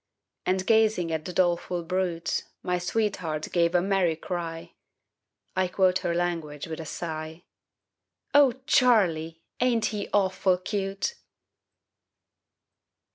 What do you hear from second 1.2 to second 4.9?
the doleful brute My sweetheart gave a merry cry